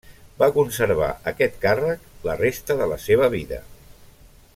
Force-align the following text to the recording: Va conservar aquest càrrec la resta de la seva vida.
Va 0.37 0.45
conservar 0.53 1.09
aquest 1.31 1.59
càrrec 1.67 2.09
la 2.29 2.37
resta 2.41 2.79
de 2.83 2.89
la 2.93 2.99
seva 3.05 3.29
vida. 3.39 3.61